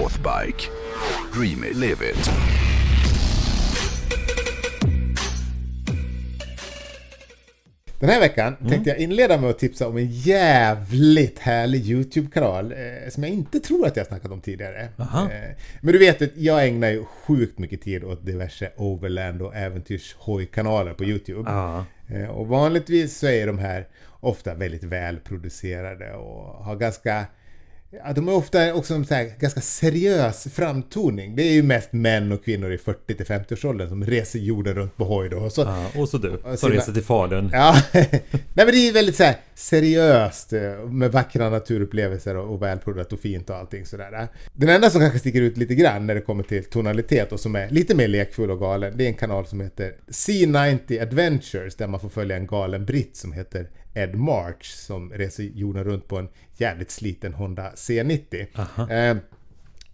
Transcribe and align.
Northbike. 0.00 0.70
Dream 1.34 1.64
it, 1.64 1.76
live 1.76 2.10
it. 2.10 2.30
Den 7.98 8.08
här 8.08 8.20
veckan 8.20 8.56
tänkte 8.68 8.90
jag 8.90 8.98
inleda 8.98 9.40
med 9.40 9.50
att 9.50 9.58
tipsa 9.58 9.88
om 9.88 9.96
en 9.96 10.06
jävligt 10.06 11.38
härlig 11.38 11.86
YouTube-kanal 11.86 12.72
eh, 12.72 13.10
som 13.10 13.22
jag 13.22 13.32
inte 13.32 13.60
tror 13.60 13.86
att 13.86 13.96
jag 13.96 14.06
snackat 14.06 14.30
om 14.30 14.40
tidigare. 14.40 14.88
Eh, 14.98 15.56
men 15.80 15.92
du 15.92 15.98
vet 15.98 16.22
att 16.22 16.36
jag 16.36 16.66
ägnar 16.68 16.88
ju 16.88 17.04
sjukt 17.04 17.58
mycket 17.58 17.82
tid 17.82 18.04
åt 18.04 18.26
diverse 18.26 18.72
Overland 18.76 19.42
och 19.42 19.54
äventyrshoj-kanaler 19.54 20.94
på 20.94 21.04
YouTube. 21.04 21.50
Eh, 22.08 22.28
och 22.28 22.46
vanligtvis 22.46 23.18
så 23.18 23.26
är 23.26 23.46
de 23.46 23.58
här 23.58 23.88
ofta 24.20 24.54
väldigt 24.54 24.84
välproducerade 24.84 26.12
och 26.12 26.64
har 26.64 26.76
ganska 26.76 27.26
Ja, 27.92 28.12
de 28.12 28.28
är 28.28 28.34
ofta 28.34 28.74
också 28.74 28.94
en 28.94 29.06
ganska 29.38 29.60
seriös 29.60 30.48
framtoning. 30.52 31.36
Det 31.36 31.42
är 31.42 31.52
ju 31.52 31.62
mest 31.62 31.92
män 31.92 32.32
och 32.32 32.44
kvinnor 32.44 32.72
i 32.72 32.76
40-50-årsåldern 32.76 33.88
som 33.88 34.04
reser 34.04 34.38
jorden 34.38 34.74
runt 34.74 34.96
på 34.96 35.04
hoj 35.04 35.28
då. 35.28 35.36
Och 35.36 35.52
så, 35.52 35.60
Ja, 35.60 36.00
och 36.00 36.08
så 36.08 36.18
du, 36.18 36.28
Och 36.30 36.58
som 36.58 36.70
reser 36.70 36.92
till 36.92 37.02
Falun. 37.02 37.50
Ja, 37.52 37.76
nej 37.92 38.22
men 38.54 38.66
det 38.66 38.88
är 38.88 38.92
väldigt 38.92 39.16
så 39.16 39.24
här 39.24 39.36
seriöst 39.54 40.52
eh, 40.52 40.60
med 40.90 41.12
vackra 41.12 41.50
naturupplevelser 41.50 42.36
och, 42.36 42.54
och 42.54 42.62
välproddat 42.62 43.12
och 43.12 43.20
fint 43.20 43.50
och 43.50 43.56
allting 43.56 43.86
sådär. 43.86 44.28
Den 44.52 44.68
enda 44.68 44.90
som 44.90 45.00
kanske 45.00 45.18
sticker 45.18 45.42
ut 45.42 45.56
lite 45.56 45.74
grann 45.74 46.06
när 46.06 46.14
det 46.14 46.20
kommer 46.20 46.42
till 46.42 46.64
tonalitet 46.64 47.32
och 47.32 47.40
som 47.40 47.56
är 47.56 47.70
lite 47.70 47.94
mer 47.94 48.08
lekfull 48.08 48.50
och 48.50 48.58
galen, 48.60 48.96
det 48.96 49.04
är 49.04 49.08
en 49.08 49.14
kanal 49.14 49.46
som 49.46 49.60
heter 49.60 49.94
C90 50.08 51.02
Adventures 51.02 51.76
där 51.76 51.86
man 51.86 52.00
får 52.00 52.08
följa 52.08 52.36
en 52.36 52.46
galen 52.46 52.84
britt 52.84 53.16
som 53.16 53.32
heter 53.32 53.68
Ed 53.94 54.14
March 54.14 54.64
som 54.64 55.12
reser 55.12 55.42
jorden 55.42 55.84
runt 55.84 56.08
på 56.08 56.18
en 56.18 56.28
jävligt 56.56 56.90
sliten 56.90 57.34
Honda 57.34 57.70
C90. 57.70 58.46
Eh, 58.78 59.16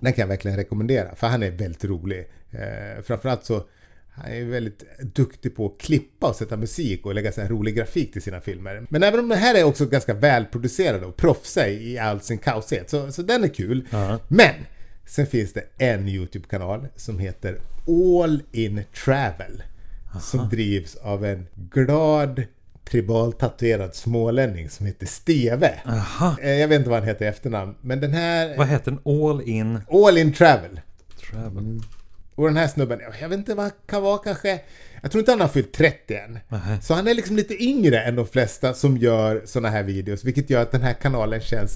den 0.01 0.13
kan 0.13 0.23
jag 0.23 0.29
verkligen 0.29 0.57
rekommendera 0.57 1.15
för 1.15 1.27
han 1.27 1.43
är 1.43 1.51
väldigt 1.51 1.85
rolig. 1.85 2.29
Eh, 2.51 3.03
framförallt 3.03 3.45
så 3.45 3.67
han 4.11 4.33
är 4.33 4.45
väldigt 4.45 4.85
duktig 5.15 5.57
på 5.57 5.67
att 5.67 5.81
klippa 5.81 6.29
och 6.29 6.37
sätta 6.37 6.57
musik 6.57 7.07
och 7.07 7.15
lägga 7.15 7.33
så 7.33 7.41
här 7.41 7.49
rolig 7.49 7.77
grafik 7.77 8.13
till 8.13 8.23
sina 8.23 8.41
filmer. 8.41 8.87
Men 8.89 9.03
även 9.03 9.21
om 9.21 9.29
det 9.29 9.37
här 9.37 9.55
är 9.55 9.65
också 9.65 9.87
ganska 9.87 10.15
välproducerade 10.15 11.07
och 11.07 11.17
proffsiga 11.17 11.69
i 11.69 11.99
all 11.99 12.21
sin 12.21 12.39
kaosighet, 12.39 12.91
så, 12.91 13.13
så 13.13 13.23
den 13.23 13.45
är 13.45 13.49
kul. 13.49 13.87
Men! 14.29 14.55
Sen 15.07 15.27
finns 15.27 15.53
det 15.53 15.65
en 15.79 16.09
YouTube-kanal 16.09 16.87
som 16.97 17.19
heter 17.19 17.61
All 17.87 18.43
In 18.53 18.85
Travel. 19.05 19.63
Som 20.21 20.49
drivs 20.49 20.97
av 20.97 21.25
en 21.25 21.47
glad 21.55 22.43
tribaltatuerad 22.91 23.95
smålänning 23.95 24.71
som 24.71 24.87
heter 24.87 25.07
Steve. 25.07 25.75
Aha. 25.87 26.37
Eh, 26.43 26.51
Jag 26.51 26.69
vet 26.69 26.79
inte 26.79 26.91
vad 26.91 26.99
han 26.99 27.09
heter 27.09 27.25
i 27.25 27.29
efternamn, 27.29 27.75
men 27.81 28.01
den 28.01 28.13
här... 28.13 28.57
Vad 28.57 28.67
heter 28.69 28.91
den? 28.91 29.01
All 29.23 29.43
in 29.49 29.81
All 29.91 30.19
In 30.19 30.33
Travel. 30.33 30.81
travel. 31.31 31.81
Och 32.37 32.47
den 32.47 32.57
här 32.57 32.69
snubben, 32.69 33.01
jag 33.21 33.29
vet 33.29 33.39
inte 33.39 33.55
vad 33.55 33.65
han 33.65 33.73
kan 33.87 34.03
vara 34.03 34.19
kanske... 34.19 34.61
Jag 35.03 35.11
tror 35.11 35.21
inte 35.21 35.33
han 35.33 35.41
har 35.41 35.49
fyllt 35.49 35.73
30 35.73 36.15
än. 36.15 36.39
Nähä. 36.49 36.81
Så 36.83 36.95
han 36.95 37.09
är 37.09 37.15
liksom 37.15 37.37
lite 37.37 37.63
yngre 37.65 38.01
än 38.01 38.17
de 38.17 38.27
flesta 38.27 38.75
som 38.75 38.97
gör 38.97 39.43
såna 39.45 39.69
här 39.69 39.83
videos. 39.83 40.25
Vilket 40.25 40.51
gör 40.51 40.63
att 40.63 40.73
den 40.73 40.83
här 40.83 40.93
kanalen 40.93 41.41
känns 41.41 41.75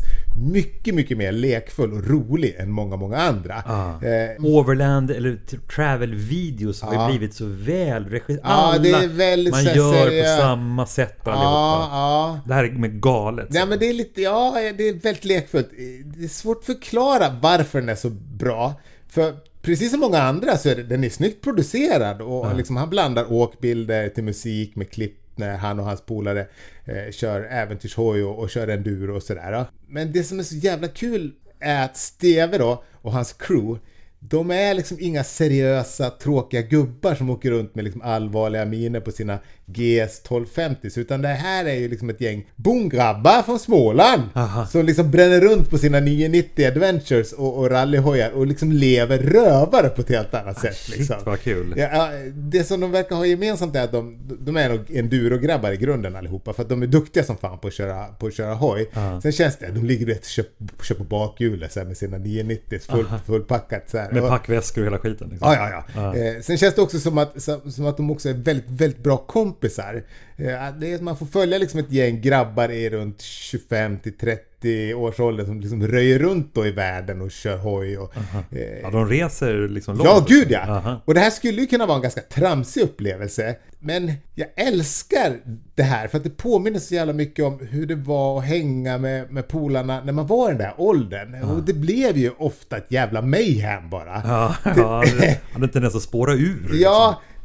mycket, 0.53 0.95
mycket 0.95 1.19
mer 1.19 1.33
lekfull 1.33 1.93
och 1.93 2.07
rolig 2.07 2.55
än 2.59 2.71
många, 2.71 2.97
många 2.97 3.17
andra. 3.17 3.63
Ah. 3.67 4.05
Eh, 4.07 4.45
Overland 4.45 5.11
eller 5.11 5.37
t- 5.51 5.57
travel 5.75 6.15
videos 6.15 6.83
har 6.83 6.93
ju 7.05 7.11
blivit 7.17 7.35
så 7.35 7.45
väl 7.47 8.05
regisserade. 8.05 9.07
Väldigt 9.07 9.53
Man 9.55 9.65
gör 9.65 10.23
på 10.23 10.41
samma 10.43 10.87
sätt 10.87 11.29
allihopa. 11.29 12.41
Det 12.47 12.55
här 12.55 12.65
är 12.65 12.71
med 12.71 13.03
galet. 13.03 13.49
Ja 13.51 13.67
men 13.67 13.79
det 13.79 13.89
är 13.89 13.95
lite, 13.95 14.23
ja 14.23 14.53
det 14.77 14.89
är 14.89 14.93
väldigt 15.03 15.25
lekfullt. 15.25 15.71
Det 16.05 16.25
är 16.25 16.29
svårt 16.29 16.59
att 16.59 16.67
förklara 16.67 17.39
varför 17.43 17.81
den 17.81 17.89
är 17.89 17.95
så 17.95 18.11
bra. 18.11 18.75
För 19.09 19.35
precis 19.63 19.91
som 19.91 20.01
många 20.01 20.19
andra 20.19 20.57
så 20.57 20.69
är 20.69 20.77
det, 20.77 20.83
den 20.83 21.05
är 21.05 21.09
snyggt 21.09 21.45
producerad 21.45 22.23
och 22.23 22.57
liksom 22.57 22.77
han 22.77 22.91
blandar 22.91 23.33
åkbilder 23.33 24.09
till 24.09 24.25
musik 24.25 24.77
med 24.77 24.91
klipp 24.91 25.17
när 25.37 25.57
han 25.57 25.81
och 25.81 25.87
hans 25.87 26.01
polare 26.01 26.47
eh, 26.85 27.13
kör 27.13 27.41
äventyrshoj 27.51 28.25
och, 28.25 28.39
och 28.39 28.51
kör 28.51 28.69
enduro 28.69 29.17
och 29.17 29.23
sådär. 29.23 29.53
ja. 29.53 29.67
Men 29.89 30.13
det 30.13 30.25
som 30.25 30.39
är 30.39 30.43
så 30.43 30.57
jävla 30.57 30.89
kul 30.89 31.33
är 31.61 31.85
att 31.85 31.97
Steve 31.97 32.59
då 32.59 32.85
och 32.93 33.13
hans 33.13 33.33
crew 33.33 33.81
de 34.23 34.51
är 34.51 34.75
liksom 34.75 34.97
inga 35.01 35.25
seriösa, 35.25 36.11
tråkiga 36.11 36.63
gubbar 36.63 37.15
som 37.15 37.31
åker 37.31 37.51
runt 37.51 37.75
med 37.75 37.85
liksom 37.85 38.03
allvarliga 38.03 38.65
miner 38.65 39.01
på 39.01 39.11
sina 39.11 39.39
GS 39.67 40.21
1250 40.21 40.89
utan 41.01 41.23
det 41.23 41.29
här 41.29 41.65
är 41.65 41.75
ju 41.75 41.89
liksom 41.89 42.11
ett 42.11 42.21
gäng 42.21 42.47
bongrabbar 42.57 43.43
från 43.43 43.59
Småland 43.59 44.23
Aha. 44.35 44.67
som 44.67 44.87
liksom 44.87 45.11
bränner 45.11 45.41
runt 45.41 45.71
på 45.71 45.79
sina 45.79 46.01
990 46.01 46.67
Adventures 46.67 47.33
och, 47.33 47.59
och 47.59 47.71
rallyhojar 47.71 48.31
och 48.31 48.47
liksom 48.47 48.73
lever 48.73 49.19
rövare 49.19 49.89
på 49.89 50.01
ett 50.01 50.09
helt 50.09 50.35
annat 50.35 50.61
sätt. 50.61 50.77
Shit 50.77 50.99
Liksom. 50.99 51.17
vad 51.25 51.41
kul. 51.41 51.75
Ja, 51.77 52.11
det 52.35 52.65
som 52.65 52.81
de 52.81 52.91
verkar 52.91 53.17
ha 53.17 53.27
gemensamt 53.27 53.77
är 53.77 53.85
att 53.85 53.93
de, 53.93 54.19
de 54.41 54.57
är 54.57 54.69
nog 54.69 54.81
enduro-grabbar 54.91 55.73
i 55.73 55.77
grunden 55.77 56.17
allihopa 56.17 56.53
för 56.53 56.63
att 56.63 56.69
de 56.69 56.83
är 56.83 56.87
duktiga 56.87 57.25
som 57.25 57.37
fan 57.37 57.59
på 57.59 57.69
att 57.69 57.75
köra, 57.75 58.05
på 58.05 58.27
att 58.27 58.35
köra 58.35 58.55
hoj. 58.55 58.91
Ja. 58.93 59.21
Sen 59.21 59.33
känns 59.33 59.57
det, 59.57 59.67
de 59.75 59.85
ligger 59.85 60.07
rätt 60.07 60.27
kör, 60.27 60.45
kör 60.83 60.95
på 60.95 61.05
bakhjulet 61.05 61.77
med 61.77 61.97
sina 61.97 62.19
990 62.19 62.79
full, 62.89 63.07
fullpackat 63.27 63.91
så 63.91 63.99
här. 63.99 64.10
Med 64.13 64.29
packväskor 64.29 64.81
och 64.81 64.87
hela 64.87 64.99
skiten. 64.99 65.29
Liksom. 65.29 65.53
Ja, 65.53 65.71
ja, 65.71 65.85
ja. 65.95 66.17
Eh, 66.17 66.41
sen 66.41 66.59
känns 66.59 66.75
det 66.75 66.83
också 66.83 67.01
som 67.01 67.19
att, 67.19 67.43
som, 67.43 67.87
att 67.87 67.97
de 67.97 68.11
också 68.11 68.29
är 68.29 68.35
väldigt, 68.35 68.71
väldigt 68.71 69.03
bra 69.03 69.17
kompisar. 69.17 70.03
Eh, 70.37 70.45
det 70.79 70.93
är, 70.93 71.03
man 71.03 71.17
får 71.17 71.27
följa 71.27 71.59
liksom 71.59 71.81
ett 71.81 71.93
gäng 71.93 72.21
grabbar 72.21 72.69
i 72.69 72.91
runt 72.91 73.21
25 73.21 73.99
till 73.99 74.17
30 74.19 74.50
års 74.97 75.21
ålder 75.21 75.45
som 75.45 75.61
liksom 75.61 75.87
röjer 75.87 76.19
runt 76.19 76.55
då 76.55 76.67
i 76.67 76.71
världen 76.71 77.23
och 77.23 77.31
kör 77.31 77.57
hoj. 77.57 77.99
Och, 77.99 78.13
eh, 78.51 78.81
Ja, 78.83 78.91
de 78.91 79.09
reser 79.09 79.69
liksom 79.69 79.97
långt. 79.97 80.09
Ja, 80.09 80.25
gud 80.29 80.51
ja! 80.51 80.61
Aha. 80.61 81.01
Och 81.05 81.15
det 81.15 81.21
här 81.21 81.31
skulle 81.31 81.61
ju 81.61 81.67
kunna 81.67 81.87
vara 81.87 81.97
en 81.97 82.03
ganska 82.03 82.21
tramsig 82.21 82.81
upplevelse. 82.83 83.57
Men 83.83 84.13
jag 84.35 84.49
älskar 84.57 85.37
det 85.75 85.83
här 85.83 86.09
för 86.09 86.19
att 86.19 86.25
det 86.25 86.31
påminner 86.31 86.79
så 86.79 86.95
jävla 86.95 87.13
mycket 87.13 87.45
om 87.45 87.59
hur 87.71 87.87
det 87.87 87.95
var 87.95 88.39
att 88.39 88.45
hänga 88.45 88.99
med, 88.99 89.33
med 89.33 89.49
polarna 89.49 90.01
när 90.05 90.13
man 90.13 90.27
var 90.27 90.49
i 90.49 90.53
den 90.53 90.59
där 90.59 90.75
åldern. 90.77 91.43
Och 91.43 91.63
det 91.63 91.73
blev 91.73 92.17
ju 92.17 92.31
ofta 92.39 92.77
ett 92.77 92.87
jävla 92.93 93.23
mayhem 93.23 93.91
bara. 93.91 94.23
Ja, 94.25 94.55
ja 94.77 95.05
det 95.21 95.41
hade 95.53 95.65
inte 95.65 95.79
ens 95.79 95.95
att 95.95 96.03
spåra 96.03 96.33
ur. 96.33 96.61
liksom. 96.63 96.79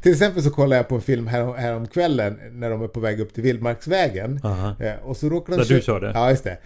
Till 0.06 0.12
exempel 0.14 0.44
så 0.44 0.50
kollade 0.50 0.76
jag 0.76 0.88
på 0.88 0.96
en 0.96 1.02
film 1.02 1.28
här, 1.28 1.54
härom 1.54 1.88
kvällen 1.88 2.40
när 2.52 2.70
de 2.70 2.84
är 2.84 2.88
på 2.88 3.00
väg 3.00 3.20
upp 3.20 3.34
till 3.34 3.44
Vildmarksvägen. 3.44 4.40
Eh, 4.80 4.94
Och 5.04 5.18
så 5.18 5.30
råkar 5.30 5.54
de 5.54 5.58
Där 5.58 5.66
kö- 5.66 5.76
du 5.76 5.82
körde? 5.82 6.12
Ja, 6.14 6.30
just 6.30 6.44
det. 6.44 6.58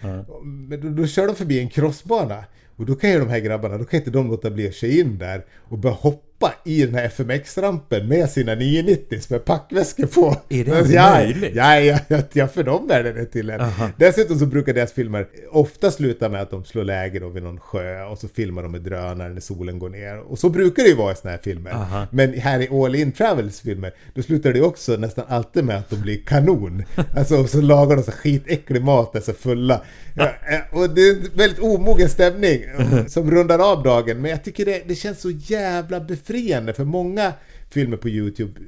Men 0.42 0.80
då, 0.80 0.88
då 1.02 1.06
kör 1.06 1.26
de 1.26 1.36
förbi 1.36 1.60
en 1.60 1.68
crossbana. 1.68 2.44
Och 2.76 2.86
då 2.86 2.94
kan 2.94 3.10
ju 3.10 3.18
de 3.18 3.28
här 3.28 3.38
grabbarna, 3.38 3.78
då 3.78 3.84
kan 3.84 3.98
inte 4.00 4.10
de 4.10 4.28
låta 4.30 4.50
bli 4.50 4.68
att 4.68 4.74
köra 4.74 4.90
in 4.90 5.18
där 5.18 5.44
och 5.58 5.78
börja 5.78 5.94
hoppa 5.96 6.26
i 6.64 6.86
den 6.86 6.94
här 6.94 7.04
FMX-rampen 7.04 8.08
med 8.08 8.30
sina 8.30 8.54
990 8.54 9.20
med 9.28 9.44
packväskor 9.44 10.06
på. 10.06 10.36
Är 10.48 10.64
det 10.64 10.70
ens 10.70 10.90
ja, 10.90 11.10
möjligt? 11.10 11.54
Ja, 11.54 11.80
ja, 11.80 11.98
ja, 12.08 12.18
ja, 12.32 12.48
för 12.48 12.62
dem 12.62 12.90
är 12.90 13.02
det 13.02 13.12
det 13.12 13.24
till 13.24 13.50
en. 13.50 13.60
Dessutom 13.96 14.38
så 14.38 14.46
brukar 14.46 14.74
deras 14.74 14.92
filmer 14.92 15.26
ofta 15.50 15.90
sluta 15.90 16.28
med 16.28 16.42
att 16.42 16.50
de 16.50 16.64
slår 16.64 16.84
läger 16.84 17.20
då 17.20 17.28
vid 17.28 17.42
någon 17.42 17.60
sjö 17.60 18.04
och 18.04 18.18
så 18.18 18.28
filmar 18.28 18.62
de 18.62 18.72
med 18.72 18.80
drönare 18.80 19.28
när 19.28 19.40
solen 19.40 19.78
går 19.78 19.88
ner. 19.88 20.18
Och 20.18 20.38
så 20.38 20.48
brukar 20.48 20.82
det 20.82 20.88
ju 20.88 20.94
vara 20.94 21.12
i 21.12 21.16
såna 21.16 21.30
här 21.30 21.40
filmer. 21.42 21.70
Aha. 21.70 22.06
Men 22.10 22.32
här 22.34 22.60
i 22.60 22.68
All 22.68 22.94
In 22.94 23.12
Travels 23.12 23.60
filmer, 23.60 23.92
då 24.14 24.22
slutar 24.22 24.52
det 24.52 24.62
också 24.62 24.96
nästan 24.96 25.24
alltid 25.28 25.64
med 25.64 25.76
att 25.76 25.90
de 25.90 25.96
blir 25.96 26.24
kanon. 26.24 26.84
Alltså, 27.16 27.36
och 27.36 27.50
så 27.50 27.60
lagar 27.60 27.96
de 27.96 28.02
så 28.02 28.12
skitäcklig 28.12 28.84
mat, 28.84 29.16
alltså 29.16 29.32
fulla. 29.32 29.82
Ja, 30.14 30.30
och 30.72 30.90
det 30.90 31.00
är 31.00 31.10
en 31.10 31.30
väldigt 31.34 31.58
omogen 31.58 32.08
stämning 32.08 32.64
som 33.08 33.30
rundar 33.30 33.72
av 33.72 33.82
dagen. 33.82 34.20
Men 34.20 34.30
jag 34.30 34.44
tycker 34.44 34.64
det, 34.64 34.82
det 34.86 34.94
känns 34.94 35.20
så 35.20 35.30
jävla 35.30 36.00
befriande 36.00 36.29
för 36.72 36.84
många 36.84 37.32
filmer 37.70 37.96
på 37.96 38.08
YouTube 38.08 38.60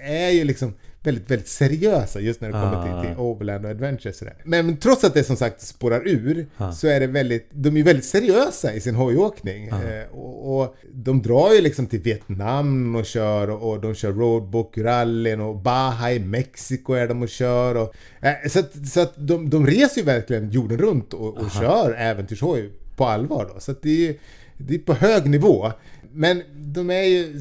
är 0.00 0.30
ju 0.30 0.44
liksom 0.44 0.74
väldigt, 1.02 1.30
väldigt 1.30 1.48
seriösa 1.48 2.20
just 2.20 2.40
när 2.40 2.48
det 2.48 2.52
kommer 2.52 2.76
Ah. 2.76 3.02
till, 3.02 3.08
till 3.10 3.18
Overland 3.18 3.64
och 3.64 3.70
Adventure 3.70 4.12
sådär. 4.12 4.34
Men, 4.44 4.76
trots 4.76 5.04
att 5.04 5.14
det 5.14 5.24
som 5.24 5.36
sagt 5.36 5.60
spårar 5.60 6.08
ur 6.08 6.46
Ah. 6.56 6.72
så 6.72 6.88
är 6.88 7.00
det 7.00 7.06
väldigt, 7.06 7.48
de 7.52 7.76
är 7.76 7.82
väldigt 7.82 8.04
seriösa 8.04 8.74
i 8.74 8.80
sin 8.80 8.94
hojåkning. 8.94 9.68
Eh, 9.68 10.10
och, 10.12 10.60
och 10.60 10.76
de 10.92 11.22
drar 11.22 11.52
ju 11.54 11.60
liksom 11.60 11.86
till 11.86 12.00
Vietnam 12.00 12.96
och 12.96 13.04
kör 13.06 13.50
och, 13.50 13.70
och 13.70 13.80
de 13.80 13.94
kör 13.94 14.12
roadbook-rallyn 14.12 15.40
och 15.40 15.56
Baja 15.56 16.12
i 16.12 16.18
Mexiko 16.20 16.92
är 16.92 17.08
de 17.08 17.22
och 17.22 17.28
kör. 17.28 17.74
Och, 17.74 17.94
eh, 18.22 18.48
så 18.50 18.58
att, 18.58 18.88
så 18.88 19.00
att 19.00 19.14
de, 19.16 19.50
de 19.50 19.66
reser 19.66 20.00
ju 20.00 20.04
verkligen 20.06 20.50
jorden 20.50 20.78
runt 20.78 21.14
och, 21.14 21.36
och 21.36 21.50
kör 21.50 21.94
äventyrshoj 21.98 22.70
på 22.96 23.04
allvar 23.04 23.50
då. 23.54 23.60
Så 23.60 23.74
det 23.82 24.08
är, 24.08 24.14
det 24.56 24.74
är 24.74 24.78
på 24.78 24.94
hög 24.94 25.30
nivå. 25.30 25.72
Men 26.12 26.42
de 26.54 26.90
är 26.90 27.02
ju 27.02 27.40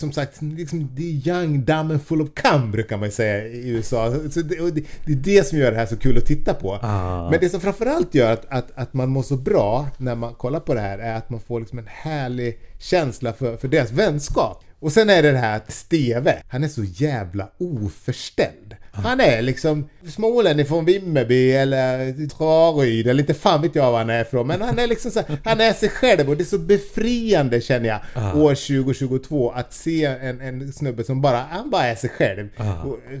som 0.00 0.12
sagt, 0.12 0.42
liksom, 0.42 0.88
det 0.94 1.02
är 1.02 1.28
young, 1.28 1.64
dumb 1.64 1.90
and 1.90 2.02
full 2.02 2.22
of 2.22 2.28
cum 2.34 2.70
brukar 2.70 2.96
man 2.96 3.10
säga 3.10 3.46
i 3.46 3.68
USA. 3.68 4.12
Så 4.30 4.40
det, 4.40 4.70
det, 4.70 4.84
det 5.04 5.12
är 5.12 5.16
det 5.16 5.46
som 5.46 5.58
gör 5.58 5.70
det 5.70 5.76
här 5.76 5.86
så 5.86 5.96
kul 5.96 6.18
att 6.18 6.26
titta 6.26 6.54
på. 6.54 6.78
Ah. 6.82 7.30
Men 7.30 7.40
det 7.40 7.48
som 7.48 7.60
framförallt 7.60 8.14
gör 8.14 8.32
att, 8.32 8.46
att, 8.48 8.70
att 8.74 8.94
man 8.94 9.08
mår 9.08 9.22
så 9.22 9.36
bra 9.36 9.88
när 9.98 10.14
man 10.14 10.34
kollar 10.34 10.60
på 10.60 10.74
det 10.74 10.80
här 10.80 10.98
är 10.98 11.14
att 11.14 11.30
man 11.30 11.40
får 11.40 11.60
liksom 11.60 11.78
en 11.78 11.86
härlig 11.88 12.58
känsla 12.78 13.32
för, 13.32 13.56
för 13.56 13.68
deras 13.68 13.92
vänskap. 13.92 14.64
Och 14.80 14.92
sen 14.92 15.10
är 15.10 15.22
det 15.22 15.32
det 15.32 15.38
här 15.38 15.56
att 15.56 15.72
Steve, 15.72 16.42
han 16.48 16.64
är 16.64 16.68
så 16.68 16.84
jävla 16.84 17.48
oförställd. 17.58 18.76
Han 18.92 19.20
är 19.20 19.42
liksom 19.42 19.88
smålänning 20.08 20.66
från 20.66 20.84
Vimmerby 20.84 21.52
eller 21.52 22.28
Traryd 22.28 23.06
eller 23.08 23.20
inte 23.20 23.34
fan 23.34 23.62
vet 23.62 23.74
jag 23.74 23.90
var 23.92 23.98
han 23.98 24.10
är 24.10 24.22
ifrån. 24.22 24.46
Men 24.46 24.60
han 24.62 24.78
är 24.78 24.86
liksom 24.86 25.10
så 25.10 25.22
han 25.44 25.60
är 25.60 25.72
sig 25.72 25.88
själv 25.88 26.28
och 26.30 26.36
det 26.36 26.42
är 26.42 26.44
så 26.44 26.58
befriande 26.58 27.60
känner 27.60 27.88
jag 27.88 28.00
Ah. 28.14 28.34
år 28.34 28.54
2022 28.54 29.50
att 29.50 29.72
se 29.74 30.04
en, 30.04 30.40
en 30.40 30.72
snubbe 30.72 31.04
som 31.04 31.20
bara, 31.20 31.36
han 31.50 31.70
bara 31.70 31.86
är 31.86 31.94
sig 31.94 32.10
själv. 32.10 32.48
Ah. 32.56 32.74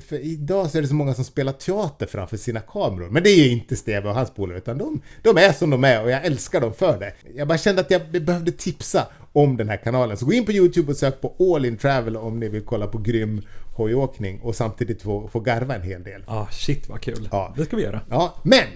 För 0.08 0.18
idag 0.18 0.70
så 0.70 0.78
är 0.78 0.82
det 0.82 0.88
så 0.88 0.94
många 0.94 1.14
som 1.14 1.24
spelar 1.24 1.52
teater 1.52 2.06
framför 2.06 2.36
sina 2.36 2.60
kameror. 2.60 3.10
Men 3.10 3.22
det 3.22 3.30
är 3.30 3.44
ju 3.44 3.50
inte 3.50 3.76
Steve 3.76 4.08
och 4.08 4.14
hans 4.14 4.30
polare 4.30 4.58
utan 4.58 4.78
de, 4.78 5.00
de 5.22 5.36
är 5.36 5.52
som 5.52 5.70
de 5.70 5.84
är 5.84 6.02
och 6.02 6.10
jag 6.10 6.24
älskar 6.24 6.60
dem 6.60 6.74
för 6.74 6.98
det. 6.98 7.12
Jag 7.36 7.48
bara 7.48 7.58
kände 7.58 7.80
att 7.80 7.90
jag 7.90 8.10
behövde 8.10 8.52
tipsa 8.52 9.06
om 9.32 9.56
den 9.56 9.68
här 9.68 9.76
kanalen. 9.76 10.16
Så 10.16 10.26
gå 10.26 10.32
in 10.32 10.44
på 10.44 10.52
YouTube 10.52 10.90
och 10.90 10.96
sök 10.96 11.20
på 11.20 11.54
All 11.54 11.64
In 11.64 11.76
Travel 11.76 12.16
om 12.16 12.40
ni 12.40 12.48
vill 12.48 12.64
kolla 12.64 12.86
på 12.86 12.98
grym 12.98 13.42
hojåkning 13.74 14.40
och 14.40 14.54
samtidigt 14.54 15.02
få, 15.02 15.28
få 15.28 15.40
garva 15.40 15.74
en 15.74 15.82
hel 15.82 16.02
del. 16.02 16.24
Ah, 16.26 16.46
shit 16.50 16.88
vad 16.88 17.00
kul. 17.00 17.28
Ja. 17.32 17.54
Det 17.56 17.64
ska 17.64 17.76
vi 17.76 17.82
göra. 17.82 18.00
Ja, 18.10 18.34
men! 18.42 18.66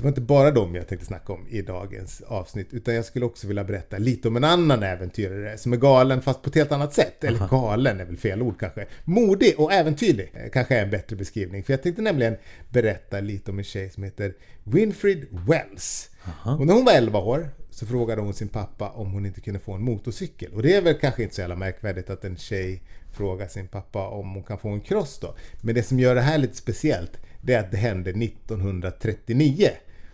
Det 0.00 0.04
var 0.04 0.08
inte 0.08 0.20
bara 0.20 0.50
dem 0.50 0.74
jag 0.74 0.88
tänkte 0.88 1.06
snacka 1.06 1.32
om 1.32 1.46
i 1.48 1.62
dagens 1.62 2.22
avsnitt, 2.26 2.68
utan 2.72 2.94
jag 2.94 3.04
skulle 3.04 3.24
också 3.24 3.46
vilja 3.46 3.64
berätta 3.64 3.98
lite 3.98 4.28
om 4.28 4.36
en 4.36 4.44
annan 4.44 4.82
äventyrare 4.82 5.58
som 5.58 5.72
är 5.72 5.76
galen 5.76 6.22
fast 6.22 6.42
på 6.42 6.48
ett 6.48 6.54
helt 6.54 6.72
annat 6.72 6.94
sätt. 6.94 7.24
Eller 7.24 7.48
galen 7.48 8.00
är 8.00 8.04
väl 8.04 8.16
fel 8.16 8.42
ord 8.42 8.60
kanske. 8.60 8.86
Modig 9.04 9.54
och 9.58 9.72
äventyrlig 9.72 10.32
kanske 10.52 10.76
är 10.76 10.82
en 10.82 10.90
bättre 10.90 11.16
beskrivning. 11.16 11.64
För 11.64 11.72
jag 11.72 11.82
tänkte 11.82 12.02
nämligen 12.02 12.36
berätta 12.68 13.20
lite 13.20 13.50
om 13.50 13.58
en 13.58 13.64
tjej 13.64 13.90
som 13.90 14.02
heter 14.02 14.34
Winfred 14.64 15.26
Wells. 15.48 16.10
Och 16.44 16.66
när 16.66 16.74
hon 16.74 16.84
var 16.84 16.92
11 16.92 17.18
år 17.18 17.50
så 17.70 17.86
frågade 17.86 18.22
hon 18.22 18.34
sin 18.34 18.48
pappa 18.48 18.88
om 18.88 19.12
hon 19.12 19.26
inte 19.26 19.40
kunde 19.40 19.60
få 19.60 19.72
en 19.72 19.82
motorcykel. 19.82 20.52
Och 20.52 20.62
det 20.62 20.74
är 20.74 20.82
väl 20.82 20.98
kanske 21.00 21.22
inte 21.22 21.34
så 21.34 21.40
jävla 21.40 21.56
märkvärdigt 21.56 22.10
att 22.10 22.24
en 22.24 22.36
tjej 22.36 22.82
frågar 23.12 23.48
sin 23.48 23.68
pappa 23.68 24.08
om 24.08 24.34
hon 24.34 24.42
kan 24.42 24.58
få 24.58 24.68
en 24.68 24.80
cross 24.80 25.18
då. 25.22 25.34
Men 25.60 25.74
det 25.74 25.82
som 25.82 25.98
gör 25.98 26.14
det 26.14 26.20
här 26.20 26.38
lite 26.38 26.56
speciellt, 26.56 27.18
det 27.40 27.54
är 27.54 27.60
att 27.60 27.70
det 27.70 27.76
hände 27.76 28.10
1939. 28.10 29.70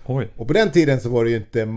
Oj. 0.07 0.29
Och 0.37 0.47
på 0.47 0.53
den 0.53 0.71
tiden 0.71 1.01
så 1.01 1.09
var 1.09 1.25
det 1.25 1.31
ju 1.31 1.37
inte 1.37 1.69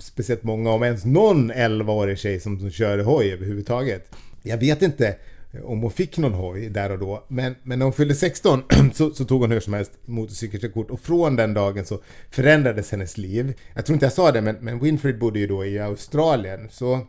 speciellt 0.00 0.42
många, 0.42 0.70
om 0.70 0.82
ens 0.82 1.04
någon 1.04 1.52
11-årig 1.52 2.18
tjej 2.18 2.40
som, 2.40 2.60
som 2.60 2.70
körde 2.70 3.02
hoj 3.02 3.32
överhuvudtaget. 3.32 4.10
Jag 4.42 4.58
vet 4.58 4.82
inte 4.82 5.16
Eh, 5.52 5.64
om 5.64 5.80
hon 5.80 5.90
fick 5.90 6.18
någon 6.18 6.34
hoj 6.34 6.68
där 6.68 6.92
och 6.92 6.98
då, 6.98 7.24
men, 7.28 7.54
men 7.62 7.78
när 7.78 7.86
hon 7.86 7.92
fyllde 7.92 8.14
16 8.14 8.62
så, 8.94 9.10
så 9.10 9.24
tog 9.24 9.40
hon 9.40 9.50
hur 9.50 9.60
som 9.60 9.72
helst 9.72 9.92
motorcykelkörkort 10.04 10.90
och 10.90 11.00
från 11.00 11.36
den 11.36 11.54
dagen 11.54 11.84
så 11.84 12.00
förändrades 12.30 12.90
hennes 12.90 13.18
liv. 13.18 13.54
Jag 13.74 13.86
tror 13.86 13.94
inte 13.94 14.06
jag 14.06 14.12
sa 14.12 14.32
det, 14.32 14.40
men, 14.40 14.56
men 14.60 14.78
Winfred 14.78 15.18
bodde 15.18 15.38
ju 15.38 15.46
då 15.46 15.64
i 15.64 15.78
Australien, 15.78 16.68
så 16.70 17.00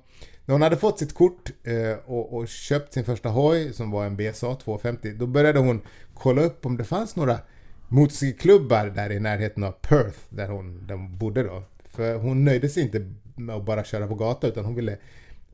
när 0.46 0.54
hon 0.54 0.62
hade 0.62 0.78
fått 0.78 1.00
sitt 1.00 1.14
kort 1.14 1.52
eh, 1.64 1.98
och, 2.06 2.38
och 2.38 2.48
köpt 2.48 2.94
sin 2.94 3.06
första 3.06 3.30
hoj 3.30 3.74
som 3.74 3.92
var 3.92 4.06
en 4.06 4.18
BSA 4.18 4.56
250, 4.56 5.12
då 5.12 5.28
började 5.28 5.60
hon 5.60 5.82
kolla 6.14 6.42
upp 6.42 6.66
om 6.66 6.78
det 6.78 6.84
fanns 6.84 7.16
några 7.16 7.40
motorcykelklubbar 7.88 8.86
där 8.86 9.12
i 9.12 9.20
närheten 9.20 9.64
av 9.64 9.72
Perth 9.72 10.20
där 10.30 10.48
hon, 10.48 10.88
där 10.88 10.96
hon 10.96 11.18
bodde 11.18 11.44
då. 11.44 11.64
För 11.92 12.16
hon 12.16 12.46
nöjde 12.46 12.70
sig 12.70 12.84
inte 12.84 13.14
med 13.36 13.56
att 13.56 13.66
bara 13.66 13.84
köra 13.84 14.08
på 14.08 14.16
gata 14.16 14.48
utan 14.48 14.66
hon 14.66 14.76
ville 14.76 14.98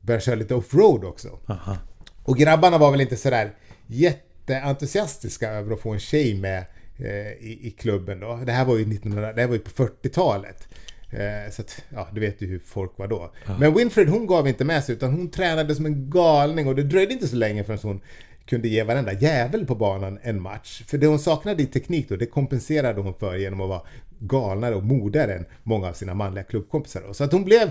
börja 0.00 0.20
köra 0.20 0.34
lite 0.34 0.54
offroad 0.54 1.04
också. 1.04 1.38
Aha. 1.46 1.76
Och 2.26 2.36
grabbarna 2.36 2.78
var 2.78 2.90
väl 2.90 3.00
inte 3.00 3.16
sådär 3.16 3.50
jätteentusiastiska 3.86 5.50
över 5.50 5.72
att 5.72 5.80
få 5.80 5.90
en 5.90 6.00
tjej 6.00 6.34
med 6.34 6.64
eh, 6.98 7.32
i, 7.32 7.58
i 7.62 7.70
klubben 7.78 8.20
då. 8.20 8.40
Det 8.46 8.52
här 8.52 8.64
var 8.64 8.76
ju, 8.76 8.82
1900, 8.82 9.32
det 9.32 9.40
här 9.40 9.48
var 9.48 9.54
ju 9.54 9.60
på 9.60 9.70
40-talet. 9.70 10.68
Eh, 11.10 11.52
så 11.52 11.62
att, 11.62 11.82
ja, 11.88 12.08
du 12.12 12.20
vet 12.20 12.42
ju 12.42 12.46
hur 12.46 12.58
folk 12.58 12.98
var 12.98 13.08
då. 13.08 13.32
Men 13.58 13.74
Winfred 13.74 14.08
hon 14.08 14.26
gav 14.26 14.48
inte 14.48 14.64
med 14.64 14.84
sig 14.84 14.94
utan 14.94 15.12
hon 15.12 15.30
tränade 15.30 15.74
som 15.74 15.86
en 15.86 16.10
galning 16.10 16.68
och 16.68 16.74
det 16.74 16.82
dröjde 16.82 17.12
inte 17.12 17.28
så 17.28 17.36
länge 17.36 17.64
förrän 17.64 17.78
hon 17.82 18.00
kunde 18.46 18.68
ge 18.68 18.82
varenda 18.82 19.12
jävel 19.12 19.66
på 19.66 19.74
banan 19.74 20.18
en 20.22 20.42
match. 20.42 20.82
För 20.86 20.98
det 20.98 21.06
hon 21.06 21.18
saknade 21.18 21.62
i 21.62 21.66
teknik 21.66 22.08
då, 22.08 22.16
det 22.16 22.26
kompenserade 22.26 23.00
hon 23.00 23.14
för 23.14 23.36
genom 23.36 23.60
att 23.60 23.68
vara 23.68 23.82
galnare 24.18 24.74
och 24.74 24.82
modigare 24.82 25.34
än 25.34 25.44
många 25.62 25.88
av 25.88 25.92
sina 25.92 26.14
manliga 26.14 26.44
klubbkompisar. 26.44 27.02
Då. 27.06 27.14
Så 27.14 27.24
att 27.24 27.32
hon 27.32 27.44
blev 27.44 27.70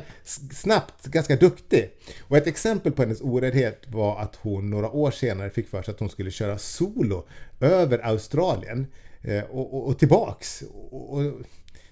snabbt 0.52 1.06
ganska 1.06 1.36
duktig. 1.36 1.90
Och 2.22 2.38
ett 2.38 2.48
exempel 2.48 2.92
på 2.92 3.02
hennes 3.02 3.22
oräddhet 3.22 3.82
var 3.88 4.20
att 4.20 4.36
hon 4.36 4.70
några 4.70 4.90
år 4.92 5.12
senare 5.12 5.50
fick 5.50 5.70
för 5.70 5.82
sig 5.82 5.92
att 5.92 6.00
hon 6.00 6.10
skulle 6.10 6.32
köra 6.32 6.58
solo 6.58 7.28
över 7.60 8.00
Australien 8.06 8.88
eh, 9.22 9.44
och, 9.44 9.74
och, 9.74 9.88
och 9.88 10.00
tillbaks. 10.00 10.64
Och, 10.92 11.14
och, 11.14 11.24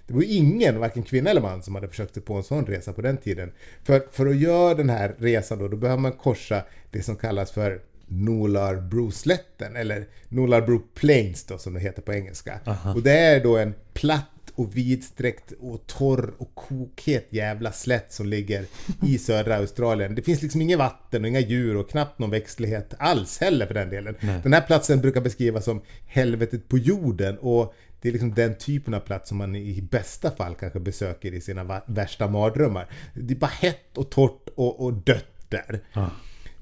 det 0.06 0.14
var 0.14 0.22
ju 0.22 0.28
ingen, 0.28 0.80
varken 0.80 1.02
kvinna 1.02 1.30
eller 1.30 1.40
man, 1.40 1.62
som 1.62 1.74
hade 1.74 1.88
försökt 1.88 2.14
sig 2.14 2.22
på 2.22 2.34
en 2.34 2.42
sån 2.42 2.66
resa 2.66 2.92
på 2.92 3.02
den 3.02 3.16
tiden. 3.16 3.52
För, 3.84 4.06
för 4.12 4.26
att 4.26 4.36
göra 4.36 4.74
den 4.74 4.90
här 4.90 5.14
resan 5.18 5.58
då, 5.58 5.68
då 5.68 5.76
behöver 5.76 6.02
man 6.02 6.12
korsa 6.12 6.62
det 6.90 7.02
som 7.02 7.16
kallas 7.16 7.52
för 7.52 7.80
Nullarbro-slätten, 8.06 9.76
eller 9.76 10.06
Nullarbro 10.28 10.78
Plains 10.78 11.44
då, 11.44 11.58
som 11.58 11.74
det 11.74 11.80
heter 11.80 12.02
på 12.02 12.12
engelska. 12.12 12.60
Och 12.94 13.02
det 13.02 13.18
är 13.18 13.42
då 13.42 13.56
en 13.56 13.74
platt 13.92 14.30
och 14.54 14.76
vidsträckt 14.76 15.52
och 15.60 15.86
torr 15.86 16.34
och 16.38 16.54
kokhet 16.54 17.26
jävla 17.30 17.72
slätt 17.72 18.12
som 18.12 18.26
ligger 18.26 18.66
i 19.02 19.18
södra 19.18 19.56
Australien. 19.56 20.14
Det 20.14 20.22
finns 20.22 20.42
liksom 20.42 20.62
inget 20.62 20.78
vatten 20.78 21.22
och 21.22 21.28
inga 21.28 21.40
djur 21.40 21.76
och 21.76 21.90
knappt 21.90 22.18
någon 22.18 22.30
växtlighet 22.30 22.94
alls 22.98 23.40
heller 23.40 23.66
för 23.66 23.74
den 23.74 23.90
delen. 23.90 24.14
Den 24.42 24.52
här 24.52 24.60
platsen 24.60 25.00
brukar 25.00 25.20
beskrivas 25.20 25.64
som 25.64 25.80
helvetet 26.06 26.68
på 26.68 26.78
jorden 26.78 27.38
och 27.38 27.74
det 28.00 28.08
är 28.08 28.12
liksom 28.12 28.34
den 28.34 28.54
typen 28.58 28.94
av 28.94 29.00
plats 29.00 29.28
som 29.28 29.38
man 29.38 29.56
i 29.56 29.82
bästa 29.82 30.30
fall 30.30 30.54
kanske 30.54 30.80
besöker 30.80 31.34
i 31.34 31.40
sina 31.40 31.82
värsta 31.86 32.28
mardrömmar. 32.28 32.86
Det 33.14 33.34
är 33.34 33.38
bara 33.38 33.46
hett 33.46 33.98
och 33.98 34.10
torrt 34.10 34.48
och, 34.54 34.84
och 34.84 34.92
dött 34.92 35.46
där. 35.48 35.80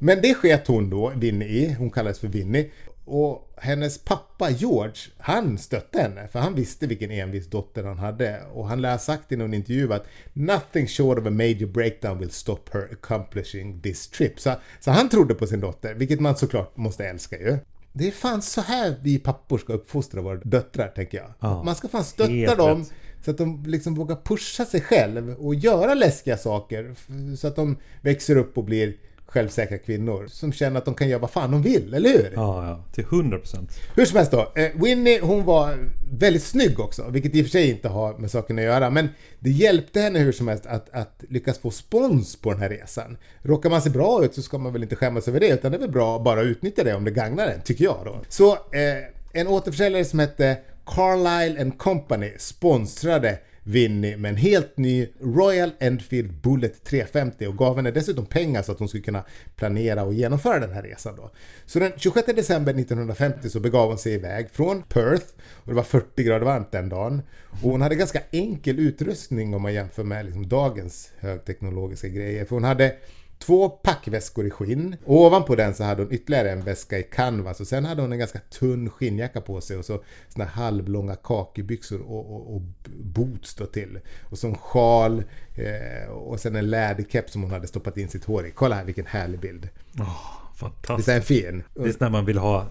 Men 0.05 0.23
det 0.23 0.35
sket 0.35 0.67
hon 0.67 0.91
då, 0.91 1.13
Vinnie 1.17 1.49
i. 1.49 1.73
Hon 1.79 1.91
kallades 1.91 2.19
för 2.19 2.29
Vinnie. 2.29 2.71
Och 3.05 3.53
hennes 3.57 3.99
pappa 3.99 4.51
George, 4.51 4.95
han 5.19 5.59
stötte 5.59 5.99
henne. 6.01 6.29
För 6.29 6.39
han 6.39 6.55
visste 6.55 6.87
vilken 6.87 7.11
envis 7.11 7.51
dotter 7.51 7.85
han 7.85 7.99
hade. 7.99 8.43
Och 8.53 8.69
han 8.69 8.83
lär 8.83 8.91
ha 8.91 8.99
sagt 8.99 9.33
i 9.33 9.37
någon 9.37 9.55
intervju 9.55 9.93
att 9.93 10.07
Nothing 10.33 10.87
short 10.87 11.19
of 11.19 11.27
a 11.27 11.31
major 11.31 11.67
breakdown 11.67 12.19
will 12.19 12.31
stop 12.31 12.59
her 12.73 12.89
accomplishing 12.93 13.81
this 13.81 14.09
trip. 14.09 14.41
Så, 14.41 14.55
så 14.81 14.91
han 14.91 15.09
trodde 15.09 15.35
på 15.35 15.47
sin 15.47 15.61
dotter, 15.61 15.95
vilket 15.95 16.21
man 16.21 16.37
såklart 16.37 16.77
måste 16.77 17.05
älska 17.05 17.39
ju. 17.39 17.59
Det 17.93 18.07
är 18.07 18.11
fan 18.11 18.43
så 18.43 18.61
här 18.61 18.95
vi 19.03 19.19
pappor 19.19 19.59
ska 19.59 19.73
uppfostra 19.73 20.21
våra 20.21 20.37
döttrar, 20.37 20.89
tänker 20.89 21.19
jag. 21.19 21.33
Ja, 21.41 21.63
Man 21.63 21.75
ska 21.75 21.89
fan 21.89 22.05
stötta 22.05 22.55
dem 22.55 22.79
rätt. 22.79 22.93
så 23.25 23.31
att 23.31 23.39
de 23.39 23.65
liksom 23.67 23.95
vågar 23.95 24.17
pusha 24.25 24.65
sig 24.65 24.81
själv 24.81 25.31
och 25.31 25.55
göra 25.55 25.95
läskiga 25.95 26.37
saker. 26.37 26.95
Så 27.37 27.47
att 27.49 27.57
de 27.57 27.77
växer 28.01 28.37
upp 28.37 28.59
och 28.59 28.65
blir 28.65 28.95
självsäkra 29.33 29.79
kvinnor 29.79 30.27
som 30.29 30.53
känner 30.53 30.79
att 30.79 30.85
de 30.85 30.95
kan 30.95 31.09
göra 31.09 31.21
vad 31.21 31.31
fan 31.31 31.51
de 31.51 31.63
vill, 31.63 31.95
eller 31.95 32.11
hur? 32.11 32.33
Ja, 32.35 32.67
ja. 32.67 32.85
Till 32.93 33.05
100 33.05 33.39
procent. 33.39 33.71
Hur 33.95 34.05
som 34.05 34.17
helst 34.17 34.33
då. 34.33 34.53
Eh, 34.55 34.71
Winnie 34.75 35.21
hon 35.21 35.45
var 35.45 35.79
väldigt 36.13 36.43
snygg 36.43 36.81
också, 36.81 37.11
vilket 37.11 37.35
i 37.35 37.43
och 37.43 37.47
för 37.47 37.51
sig 37.51 37.71
inte 37.71 37.89
har 37.89 38.19
med 38.19 38.31
saken 38.31 38.59
att 38.59 38.65
göra. 38.65 38.91
Men 38.91 39.09
det 39.41 39.51
hjälpte 39.51 40.01
henne 40.01 40.19
hur 40.19 40.33
som 40.33 40.49
helst 40.49 40.67
att, 40.67 40.91
att 40.91 41.25
lyckas 41.29 41.59
få 41.59 41.71
spons 41.71 42.37
på 42.37 42.51
den 42.51 42.61
här 42.61 42.69
resan. 42.69 43.17
Råkar 43.43 43.71
man 43.71 43.83
se 43.83 43.91
bra 43.91 44.25
ut 44.25 44.35
så 44.35 44.43
ska 44.43 44.59
man 44.59 44.73
väl 44.73 44.83
inte 44.83 44.97
skämmas 44.97 45.29
över 45.29 45.41
det, 45.41 45.49
utan 45.49 45.73
det 45.73 45.79
är 45.79 45.81
väl 45.81 45.91
bra 45.91 46.17
att 46.17 46.25
bara 46.25 46.43
utnyttja 46.43 46.85
det 46.85 46.95
om 46.95 47.05
det 47.05 47.11
gagnar 47.11 47.47
en, 47.47 47.61
tycker 47.61 47.85
jag 47.85 48.01
då. 48.05 48.21
Så 48.29 48.53
eh, 48.53 49.41
en 49.41 49.49
återförsäljare 49.49 50.05
som 50.05 50.19
hette 50.19 50.59
Carlisle 50.87 51.61
and 51.61 51.79
Company 51.79 52.33
sponsrade 52.39 53.39
Winnie 53.65 54.17
med 54.17 54.29
en 54.29 54.37
helt 54.37 54.77
ny 54.77 55.09
Royal 55.21 55.71
Enfield 55.79 56.33
Bullet 56.33 56.85
350 56.85 57.47
och 57.47 57.57
gav 57.57 57.77
henne 57.77 57.91
dessutom 57.91 58.27
pengar 58.27 58.63
så 58.63 58.73
att 58.73 58.79
hon 58.79 58.89
skulle 58.89 59.03
kunna 59.03 59.25
planera 59.57 60.05
och 60.05 60.15
genomföra 60.15 60.61
den 60.61 60.73
här 60.73 60.83
resan 60.83 61.17
då. 61.17 61.31
Så 61.67 61.79
den 61.79 61.93
26 61.97 62.27
december 62.27 62.73
1950 62.73 63.51
så 63.51 63.61
begav 63.61 63.89
hon 63.89 63.99
sig 63.99 64.15
iväg 64.15 64.51
från 64.51 64.83
Perth 64.83 65.27
och 65.53 65.69
det 65.69 65.75
var 65.75 65.83
40 65.83 66.23
grader 66.23 66.47
varmt 66.47 66.73
den 66.73 66.89
dagen. 66.89 67.23
Och 67.63 67.71
hon 67.71 67.83
hade 67.83 67.95
ganska 67.95 68.21
enkel 68.31 68.79
utrustning 68.79 69.55
om 69.55 69.63
man 69.63 69.75
jämför 69.75 70.05
med 70.05 70.25
liksom 70.25 70.49
dagens 70.49 71.13
högteknologiska 71.19 72.09
grejer. 72.09 72.45
För 72.45 72.57
hon 72.57 72.65
hade 72.65 72.95
Två 73.43 73.69
packväskor 73.69 74.47
i 74.47 74.51
skinn. 74.51 74.97
Och 75.05 75.17
ovanpå 75.17 75.55
den 75.55 75.75
så 75.75 75.85
hade 75.85 76.03
hon 76.03 76.13
ytterligare 76.13 76.51
en 76.51 76.63
väska 76.63 76.99
i 76.99 77.03
canvas 77.03 77.61
och 77.61 77.67
sen 77.67 77.85
hade 77.85 78.03
hon 78.03 78.13
en 78.13 78.19
ganska 78.19 78.39
tunn 78.39 78.91
skinnjacka 78.91 79.41
på 79.41 79.61
sig 79.61 79.77
och 79.77 79.85
så 79.85 80.03
såna 80.29 80.45
halvlånga 80.45 81.17
kakibyxor 81.17 82.01
och, 82.01 82.35
och, 82.35 82.55
och 82.55 82.63
boots 83.05 83.55
då 83.55 83.67
till. 83.67 83.99
Och 84.23 84.39
så 84.39 84.49
en 84.49 84.55
sjal 84.55 85.23
eh, 85.55 86.11
och 86.11 86.41
sen 86.41 86.57
en 86.57 86.71
läderkeps 86.71 87.33
som 87.33 87.43
hon 87.43 87.51
hade 87.51 87.67
stoppat 87.67 87.97
in 87.97 88.09
sitt 88.09 88.25
hår 88.25 88.47
i. 88.47 88.51
Kolla 88.51 88.75
här 88.75 88.85
vilken 88.85 89.07
härlig 89.07 89.41
bild. 89.41 89.69
Oh, 89.99 90.42
Visst 90.53 90.61
fantastiskt. 90.61 91.09
är 91.09 91.13
den 91.13 91.23
fin? 91.23 91.63
Det 91.75 91.89
är 91.89 91.95
när 91.99 92.11
man 92.11 92.25
vill 92.25 92.39
ha... 92.39 92.67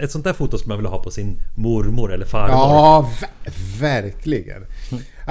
Ett 0.00 0.10
sånt 0.10 0.24
där 0.24 0.32
foto 0.32 0.58
som 0.58 0.68
man 0.68 0.78
vill 0.78 0.86
ha 0.86 1.02
på 1.02 1.10
sin 1.10 1.42
mormor 1.56 2.12
eller 2.12 2.26
farmor. 2.26 2.50
Ja, 2.50 3.10
ver- 3.20 3.80
verkligen. 3.80 4.66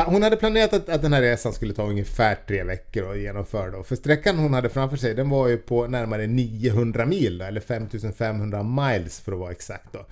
Hon 0.05 0.23
hade 0.23 0.35
planerat 0.35 0.73
att, 0.73 0.89
att 0.89 1.01
den 1.01 1.13
här 1.13 1.21
resan 1.21 1.53
skulle 1.53 1.73
ta 1.73 1.83
ungefär 1.83 2.37
tre 2.47 2.63
veckor 2.63 3.11
att 3.11 3.17
genomföra 3.19 3.71
då. 3.71 3.83
För 3.83 3.95
sträckan 3.95 4.37
hon 4.37 4.53
hade 4.53 4.69
framför 4.69 4.97
sig, 4.97 5.13
den 5.13 5.29
var 5.29 5.47
ju 5.47 5.57
på 5.57 5.87
närmare 5.87 6.27
900 6.27 7.05
mil 7.05 7.37
då, 7.37 7.45
eller 7.45 7.61
5500 7.61 8.63
miles 8.63 9.19
för 9.19 9.31
att 9.31 9.39
vara 9.39 9.51
exakt 9.51 9.93
då. 9.93 10.05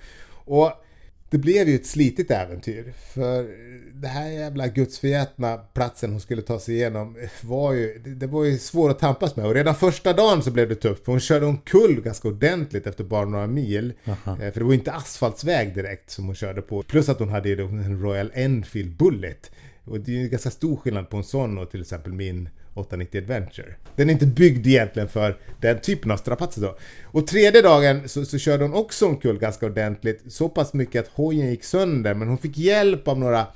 Och 0.52 0.72
Det 1.34 1.38
blev 1.38 1.68
ju 1.68 1.74
ett 1.74 1.86
slitigt 1.86 2.30
äventyr. 2.30 2.92
För 3.14 3.46
det 3.94 4.08
här 4.08 4.28
jävla 4.30 4.68
gudsförgätna 4.68 5.56
platsen 5.56 6.10
hon 6.10 6.20
skulle 6.20 6.42
ta 6.42 6.60
sig 6.60 6.74
igenom 6.74 7.16
var 7.42 7.72
ju, 7.72 7.98
det 7.98 8.26
var 8.26 8.44
ju 8.44 8.58
svårt 8.58 8.90
att 8.90 8.98
tampas 8.98 9.36
med. 9.36 9.46
Och 9.46 9.54
redan 9.54 9.74
första 9.74 10.12
dagen 10.12 10.42
så 10.42 10.50
blev 10.50 10.68
det 10.68 10.74
tufft. 10.74 11.04
För 11.04 11.12
hon 11.12 11.20
körde 11.20 11.46
omkull 11.46 12.00
ganska 12.00 12.28
ordentligt 12.28 12.86
efter 12.86 13.04
bara 13.04 13.24
några 13.24 13.46
mil. 13.46 13.92
Aha. 14.06 14.32
Eh, 14.42 14.52
För 14.52 14.60
det 14.60 14.64
var 14.64 14.72
ju 14.72 14.78
inte 14.78 14.92
asfaltsväg 14.92 15.74
direkt 15.74 16.10
som 16.10 16.26
hon 16.26 16.34
körde 16.34 16.62
på. 16.62 16.82
Plus 16.82 17.08
att 17.08 17.18
hon 17.18 17.28
hade 17.28 17.48
ju 17.48 17.60
en 17.60 18.02
Royal 18.02 18.30
Enfield 18.34 18.96
Bullet. 18.96 19.50
Och 19.84 20.00
det 20.00 20.12
är 20.12 20.20
ju 20.20 20.28
ganska 20.28 20.50
stor 20.50 20.76
skillnad 20.76 21.10
på 21.10 21.16
en 21.16 21.24
sån 21.24 21.58
och 21.58 21.70
till 21.70 21.80
exempel 21.80 22.12
min 22.12 22.48
890 22.74 23.18
Adventure. 23.18 23.74
Den 23.96 24.08
är 24.08 24.12
inte 24.12 24.26
byggd 24.26 24.66
egentligen 24.66 25.08
för 25.08 25.38
den 25.60 25.80
typen 25.80 26.10
av 26.10 26.16
strapatser 26.16 26.62
då. 26.62 26.76
Och 27.04 27.26
tredje 27.26 27.62
dagen 27.62 28.08
så, 28.08 28.24
så 28.24 28.38
körde 28.38 28.64
hon 28.64 28.74
också 28.74 29.06
omkull 29.06 29.38
ganska 29.38 29.66
ordentligt. 29.66 30.22
Så 30.28 30.48
pass 30.48 30.74
mycket 30.74 31.04
att 31.04 31.12
hojen 31.14 31.50
gick 31.50 31.64
sönder 31.64 32.14
men 32.14 32.28
hon 32.28 32.38
fick 32.38 32.58
hjälp 32.58 33.08
av 33.08 33.18
några 33.18 33.46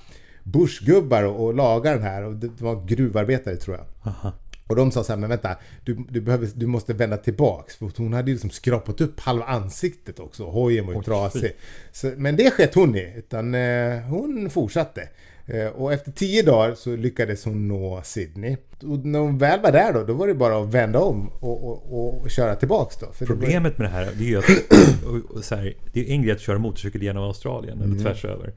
bushgubbar 0.42 1.22
och, 1.22 1.44
och 1.44 1.54
laga 1.54 1.92
den 1.92 2.02
här. 2.02 2.22
Och 2.22 2.34
det 2.34 2.60
var 2.60 2.86
gruvarbetare 2.86 3.56
tror 3.56 3.76
jag. 3.76 3.86
Aha. 4.12 4.32
Och 4.68 4.76
de 4.76 4.90
sa 4.90 5.04
så 5.04 5.12
här, 5.12 5.20
men 5.20 5.28
vänta, 5.28 5.56
du, 5.84 5.94
du, 6.08 6.20
behöver, 6.20 6.48
du 6.54 6.66
måste 6.66 6.94
vända 6.94 7.16
tillbaks. 7.16 7.76
För 7.76 7.90
hon 7.96 8.12
hade 8.12 8.30
ju 8.30 8.34
liksom 8.34 8.50
skrapat 8.50 9.00
upp 9.00 9.20
halva 9.20 9.44
ansiktet 9.44 10.20
också. 10.20 10.44
Hojen 10.44 10.86
var 10.86 10.92
ju 10.92 10.98
Oj, 10.98 11.04
trasig. 11.04 11.56
Så, 11.92 12.12
men 12.16 12.36
det 12.36 12.50
skett 12.50 12.74
hon 12.74 12.96
i, 12.96 13.14
utan 13.16 13.54
eh, 13.54 14.00
hon 14.00 14.50
fortsatte. 14.50 15.08
Eh, 15.48 15.66
och 15.66 15.92
efter 15.92 16.12
tio 16.12 16.42
dagar 16.42 16.74
så 16.74 16.96
lyckades 16.96 17.44
hon 17.44 17.68
nå 17.68 18.00
Sydney. 18.04 18.56
Och 18.82 19.06
när 19.06 19.18
hon 19.18 19.38
väl 19.38 19.60
var 19.60 19.72
där 19.72 19.92
då, 19.92 20.04
då 20.04 20.12
var 20.12 20.26
det 20.26 20.34
bara 20.34 20.62
att 20.62 20.74
vända 20.74 20.98
om 21.00 21.28
och, 21.28 21.64
och, 21.68 22.20
och 22.22 22.30
köra 22.30 22.54
tillbaks 22.56 22.96
då. 22.96 23.06
För 23.12 23.26
det 23.26 23.32
var- 23.32 23.40
Problemet 23.40 23.78
med 23.78 23.86
det 23.86 23.90
här 23.92 24.08
det 24.18 24.24
är 24.24 24.28
ju 24.28 24.38
att 24.38 24.44
och, 25.36 25.44
så 25.44 25.54
här, 25.56 25.74
det 25.92 26.00
är 26.10 26.14
en 26.14 26.22
grej 26.22 26.32
att 26.32 26.40
köra 26.40 26.58
motorcykel 26.58 27.02
genom 27.02 27.22
Australien 27.22 27.78
Mm. 27.78 27.90
eller 27.92 28.04
tvärs 28.04 28.24
över. 28.24 28.54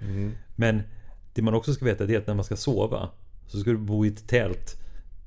Men 0.55 0.81
det 1.33 1.41
man 1.41 1.53
också 1.53 1.73
ska 1.73 1.85
veta 1.85 2.05
det 2.05 2.13
är 2.13 2.17
att 2.17 2.27
när 2.27 2.33
man 2.35 2.45
ska 2.45 2.55
sova 2.55 3.09
så 3.47 3.59
ska 3.59 3.69
du 3.69 3.77
bo 3.77 4.05
i 4.05 4.07
ett 4.07 4.27
tält 4.27 4.75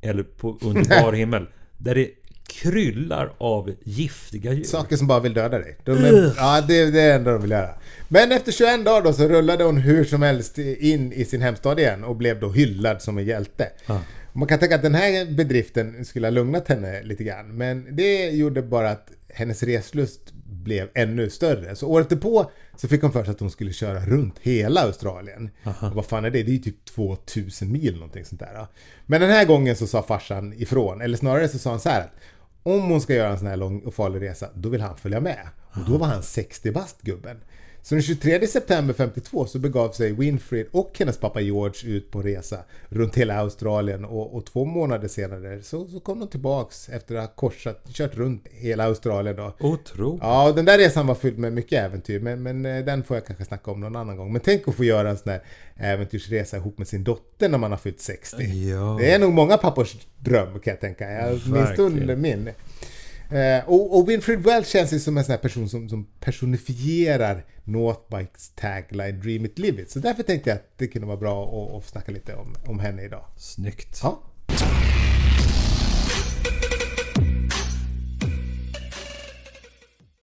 eller 0.00 0.22
på 0.22 0.58
under 0.62 1.02
bar 1.02 1.12
himmel 1.12 1.46
där 1.78 1.94
det 1.94 2.10
kryllar 2.62 3.32
av 3.38 3.74
giftiga 3.84 4.52
djur. 4.52 4.64
Saker 4.64 4.96
som 4.96 5.06
bara 5.06 5.20
vill 5.20 5.34
döda 5.34 5.58
dig. 5.58 5.76
De 5.84 5.92
är, 5.92 6.34
ja, 6.36 6.60
det, 6.60 6.90
det 6.90 7.00
är 7.00 7.08
det 7.08 7.14
enda 7.14 7.32
de 7.32 7.42
vill 7.42 7.50
göra. 7.50 7.74
Men 8.08 8.32
efter 8.32 8.52
21 8.52 8.84
dagar 8.84 9.02
då 9.02 9.12
så 9.12 9.28
rullade 9.28 9.64
hon 9.64 9.76
hur 9.76 10.04
som 10.04 10.22
helst 10.22 10.58
in 10.58 11.12
i 11.12 11.24
sin 11.24 11.42
hemstad 11.42 11.78
igen 11.78 12.04
och 12.04 12.16
blev 12.16 12.40
då 12.40 12.50
hyllad 12.50 13.02
som 13.02 13.18
en 13.18 13.24
hjälte. 13.24 13.68
Ja. 13.86 14.00
Man 14.32 14.48
kan 14.48 14.58
tänka 14.58 14.74
att 14.74 14.82
den 14.82 14.94
här 14.94 15.34
bedriften 15.34 16.04
skulle 16.04 16.26
ha 16.26 16.30
lugnat 16.30 16.68
henne 16.68 17.02
lite 17.02 17.24
grann. 17.24 17.56
Men 17.56 17.96
det 17.96 18.30
gjorde 18.30 18.62
bara 18.62 18.90
att 18.90 19.10
hennes 19.28 19.62
reslust 19.62 20.32
blev 20.64 20.88
ännu 20.94 21.30
större. 21.30 21.76
Så 21.76 21.88
året 21.88 22.08
därpå 22.08 22.50
så 22.76 22.88
fick 22.88 23.02
hon 23.02 23.12
för 23.12 23.24
sig 23.24 23.30
att 23.30 23.40
hon 23.40 23.50
skulle 23.50 23.72
köra 23.72 24.00
runt 24.06 24.38
hela 24.42 24.80
Australien. 24.80 25.50
Och 25.64 25.94
vad 25.94 26.06
fan 26.06 26.24
är 26.24 26.30
det? 26.30 26.42
Det 26.42 26.50
är 26.50 26.52
ju 26.52 26.58
typ 26.58 26.84
2000 26.84 27.72
mil 27.72 27.94
någonting 27.94 28.24
sånt 28.24 28.40
där. 28.40 28.66
Men 29.06 29.20
den 29.20 29.30
här 29.30 29.44
gången 29.44 29.76
så 29.76 29.86
sa 29.86 30.02
farsan 30.02 30.52
ifrån. 30.52 31.00
Eller 31.00 31.16
snarare 31.16 31.48
så 31.48 31.58
sa 31.58 31.70
han 31.70 31.80
så 31.80 31.88
här 31.88 32.00
att 32.00 32.14
om 32.66 32.82
hon 32.82 33.00
ska 33.00 33.14
göra 33.14 33.30
en 33.30 33.38
sån 33.38 33.46
här 33.46 33.56
lång 33.56 33.80
och 33.80 33.94
farlig 33.94 34.22
resa, 34.22 34.48
då 34.54 34.68
vill 34.68 34.80
han 34.80 34.96
följa 34.96 35.20
med. 35.20 35.48
Och 35.72 35.90
då 35.90 35.98
var 35.98 36.06
han 36.06 36.22
60 36.22 36.70
bast 36.72 37.02
gubben. 37.02 37.40
Så 37.84 37.94
den 37.94 38.02
23 38.02 38.46
september 38.46 38.94
52 38.94 39.46
så 39.46 39.58
begav 39.58 39.90
sig 39.90 40.12
Winfried 40.12 40.66
och 40.70 40.96
hennes 40.98 41.18
pappa 41.18 41.40
George 41.40 41.90
ut 41.90 42.10
på 42.10 42.22
resa 42.22 42.58
runt 42.88 43.16
hela 43.16 43.38
Australien 43.38 44.04
och, 44.04 44.36
och 44.36 44.46
två 44.46 44.64
månader 44.64 45.08
senare 45.08 45.62
så, 45.62 45.88
så 45.88 46.00
kom 46.00 46.20
de 46.20 46.28
tillbaks 46.28 46.88
efter 46.88 47.14
att 47.14 47.20
ha 47.20 47.34
korsat, 47.34 47.84
kört 47.88 48.16
runt 48.16 48.46
hela 48.50 48.84
Australien 48.84 49.36
då. 49.36 49.54
Otroligt. 49.60 50.22
Ja, 50.22 50.52
den 50.52 50.64
där 50.64 50.78
resan 50.78 51.06
var 51.06 51.14
fylld 51.14 51.38
med 51.38 51.52
mycket 51.52 51.84
äventyr, 51.84 52.20
men, 52.20 52.42
men 52.42 52.66
eh, 52.66 52.84
den 52.84 53.04
får 53.04 53.16
jag 53.16 53.26
kanske 53.26 53.44
snacka 53.44 53.70
om 53.70 53.80
någon 53.80 53.96
annan 53.96 54.16
gång. 54.16 54.32
Men 54.32 54.40
tänk 54.40 54.68
att 54.68 54.74
få 54.74 54.84
göra 54.84 55.10
en 55.10 55.18
sån 55.18 55.32
här 55.32 55.42
äventyrsresa 55.76 56.56
ihop 56.56 56.78
med 56.78 56.88
sin 56.88 57.04
dotter 57.04 57.48
när 57.48 57.58
man 57.58 57.70
har 57.70 57.78
fyllt 57.78 58.00
60. 58.00 58.42
Ja. 58.42 58.96
Det 59.00 59.10
är 59.10 59.18
nog 59.18 59.32
många 59.32 59.56
pappors 59.56 59.96
dröm 60.18 60.60
kan 60.60 60.70
jag 60.70 60.80
tänka. 60.80 61.06
Åtminstone 61.46 62.16
min. 62.16 62.50
Eh, 63.30 63.68
och, 63.68 63.98
och 63.98 64.08
Winfried 64.08 64.42
Welch 64.42 64.66
känns 64.66 64.92
ju 64.92 64.98
som 65.00 65.18
en 65.18 65.24
sån 65.24 65.32
här 65.32 65.38
person 65.38 65.68
som, 65.68 65.88
som 65.88 66.06
personifierar 66.20 67.44
Northbikes 67.64 68.52
tagline 68.54 69.20
Dream 69.20 69.44
it, 69.44 69.58
live 69.58 69.82
it. 69.82 69.90
Så 69.90 69.98
därför 69.98 70.22
tänkte 70.22 70.50
jag 70.50 70.56
att 70.56 70.68
det 70.76 70.86
kunde 70.86 71.06
vara 71.06 71.16
bra 71.16 71.44
att, 71.44 71.76
att 71.76 71.88
snacka 71.88 72.12
lite 72.12 72.34
om, 72.34 72.54
om 72.66 72.78
henne 72.78 73.02
idag. 73.02 73.24
Snyggt. 73.36 74.00
Ja. 74.02 74.20